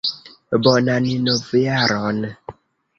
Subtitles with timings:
[0.63, 2.27] Bonan novjaron!